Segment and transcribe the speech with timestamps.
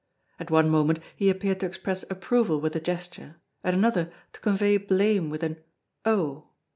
[0.39, 4.77] At one moment he appeared to express approval with a gesture, at another to convey
[4.77, 5.57] blame with an
[6.05, 6.49] "Oh!"